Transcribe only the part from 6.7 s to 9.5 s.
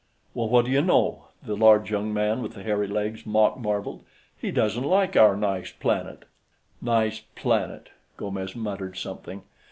"Nice planet!" Gomes muttered something.